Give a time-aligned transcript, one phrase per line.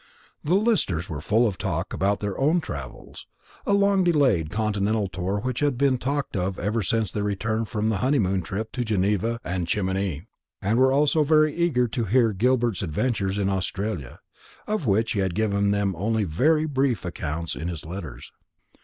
[0.43, 3.27] The Listers were full of talk about their own travels
[3.67, 7.89] a long delayed continental tour which had been talked of ever since their return from
[7.89, 10.25] the honeymoon trip to Geneva and Chamouni;
[10.59, 14.17] and were also very eager to hear Gilbert's adventures in Australia,
[14.65, 18.31] of which he had given them only very brief accounts in his letters.